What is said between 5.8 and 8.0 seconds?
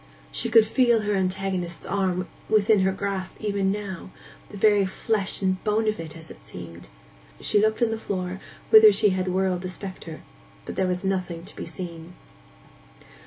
of it, as it seemed. She looked on the